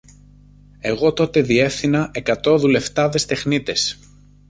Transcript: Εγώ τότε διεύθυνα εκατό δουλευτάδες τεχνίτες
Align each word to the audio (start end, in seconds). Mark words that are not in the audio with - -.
Εγώ 0.79 1.13
τότε 1.13 1.41
διεύθυνα 1.41 2.09
εκατό 2.13 2.57
δουλευτάδες 2.57 3.25
τεχνίτες 3.25 3.97